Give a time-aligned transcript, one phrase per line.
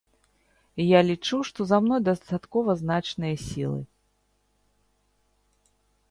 [0.83, 3.83] Я лічу, што за мной дастаткова значныя сілы.